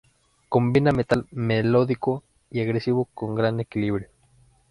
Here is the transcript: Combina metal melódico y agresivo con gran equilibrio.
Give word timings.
Combina 0.49 0.91
metal 0.91 1.27
melódico 1.29 2.23
y 2.49 2.61
agresivo 2.61 3.07
con 3.13 3.35
gran 3.35 3.59
equilibrio. 3.59 4.07